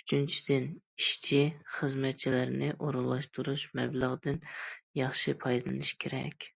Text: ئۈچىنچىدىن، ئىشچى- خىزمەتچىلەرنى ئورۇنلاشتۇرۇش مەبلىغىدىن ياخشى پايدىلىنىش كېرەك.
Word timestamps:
ئۈچىنچىدىن، 0.00 0.64
ئىشچى- 1.02 1.52
خىزمەتچىلەرنى 1.76 2.72
ئورۇنلاشتۇرۇش 2.74 3.66
مەبلىغىدىن 3.82 4.42
ياخشى 5.04 5.36
پايدىلىنىش 5.46 5.94
كېرەك. 6.06 6.52